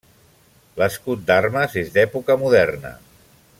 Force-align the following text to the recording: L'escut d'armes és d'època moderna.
L'escut 0.83 1.21
d'armes 1.27 1.77
és 1.83 1.93
d'època 1.99 2.39
moderna. 2.47 2.95